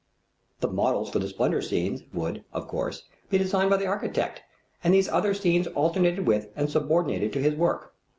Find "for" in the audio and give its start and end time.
1.11-1.19